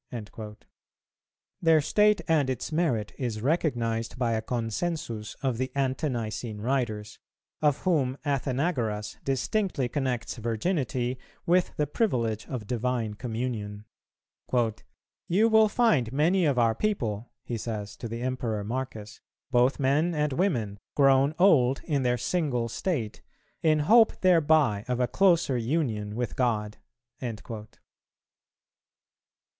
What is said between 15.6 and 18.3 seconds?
find many of our people," he says to the